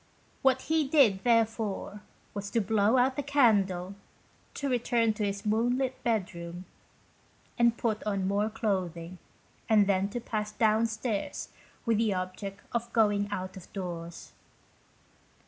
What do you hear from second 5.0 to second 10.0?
to his moonlit bedroom, and put on more clothing, and